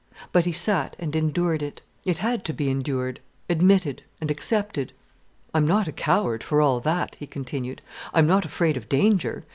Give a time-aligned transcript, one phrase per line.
[0.31, 1.83] But he sat and endured it.
[2.05, 4.93] It had to be endured, admitted, and accepted.
[5.53, 7.83] "I'm not a coward, for all that," he continued.
[8.11, 9.43] "I'm not afraid of danger.